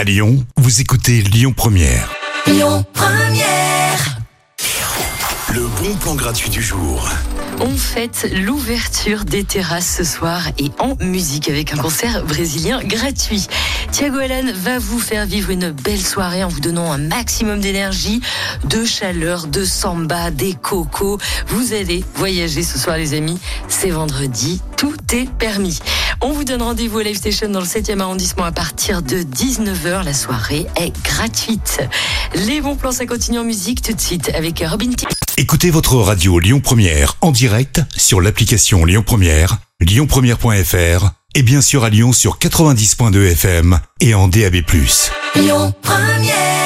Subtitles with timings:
[0.00, 2.10] À Lyon, vous écoutez Lyon Première.
[2.46, 4.16] Lyon Première.
[5.52, 7.06] Le bon plan gratuit du jour.
[7.58, 13.46] On fête l'ouverture des terrasses ce soir et en musique avec un concert brésilien gratuit.
[13.92, 18.22] Thiago Alan va vous faire vivre une belle soirée en vous donnant un maximum d'énergie,
[18.64, 21.18] de chaleur, de samba, des cocos.
[21.48, 23.38] Vous allez voyager ce soir les amis.
[23.68, 25.78] C'est vendredi, tout est permis.
[26.22, 30.04] On vous donne rendez-vous à Live Station dans le 7e arrondissement à partir de 19h.
[30.04, 31.80] La soirée est gratuite.
[32.34, 35.06] Les bons plans, ça continue en musique tout de suite avec Robin T.
[35.38, 41.84] Écoutez votre radio Lyon Première en direct sur l'application Lyon Première, lyonpremière.fr et bien sûr
[41.84, 44.56] à Lyon sur 90.2 FM et en DAB+.
[45.36, 46.59] Lyon Première.